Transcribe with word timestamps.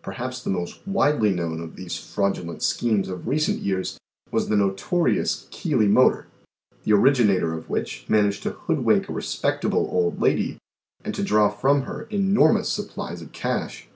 Perhaps 0.00 0.42
the 0.44 0.48
most 0.48 0.80
widely 0.88 1.28
known 1.30 1.60
of 1.60 1.76
these 1.76 1.98
fraudulent 1.98 2.62
schemes 2.62 3.10
of 3.10 3.28
recent 3.28 3.60
years 3.60 3.98
was 4.30 4.48
the 4.48 4.56
notorious 4.56 5.46
Keeley 5.50 5.86
motor, 5.86 6.26
the 6.84 6.94
originator 6.94 7.52
of 7.52 7.68
which 7.68 8.06
managed 8.08 8.42
to 8.44 8.52
hoodwink 8.52 9.10
a 9.10 9.12
respectable 9.12 9.86
old 9.92 10.22
lady, 10.22 10.56
and 11.04 11.14
to 11.14 11.22
draw 11.22 11.50
from 11.50 11.82
her 11.82 12.04
enormous 12.10 12.70
supplies 12.70 13.20
of 13.20 13.32
cash. 13.32 13.88